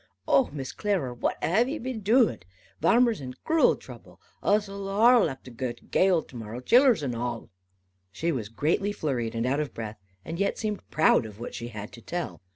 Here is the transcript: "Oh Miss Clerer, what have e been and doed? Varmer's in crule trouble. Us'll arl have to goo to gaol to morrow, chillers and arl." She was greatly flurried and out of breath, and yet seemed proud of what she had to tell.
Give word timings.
"Oh 0.27 0.49
Miss 0.51 0.71
Clerer, 0.71 1.13
what 1.13 1.37
have 1.43 1.69
e 1.69 1.77
been 1.77 1.97
and 1.97 2.03
doed? 2.03 2.43
Varmer's 2.81 3.21
in 3.21 3.35
crule 3.45 3.79
trouble. 3.79 4.19
Us'll 4.41 4.89
arl 4.89 5.27
have 5.27 5.43
to 5.43 5.51
goo 5.51 5.73
to 5.73 5.83
gaol 5.85 6.23
to 6.23 6.35
morrow, 6.35 6.59
chillers 6.59 7.03
and 7.03 7.15
arl." 7.15 7.51
She 8.11 8.31
was 8.31 8.49
greatly 8.49 8.93
flurried 8.93 9.35
and 9.35 9.45
out 9.45 9.59
of 9.59 9.75
breath, 9.75 9.99
and 10.25 10.39
yet 10.39 10.57
seemed 10.57 10.89
proud 10.89 11.27
of 11.27 11.39
what 11.39 11.53
she 11.53 11.67
had 11.67 11.91
to 11.91 12.01
tell. 12.01 12.41